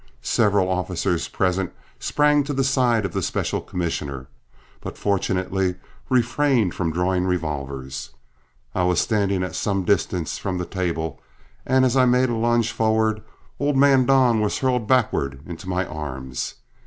[0.23, 4.25] Several officers present sprang to the side of the special commissioner,
[4.81, 5.75] but fortunately
[6.09, 8.09] refrained from drawing revolvers.
[8.73, 11.21] I was standing at some distance from the table,
[11.67, 13.21] and as I made a lunge forward,
[13.59, 16.55] old man Don was hurled backward into my arms.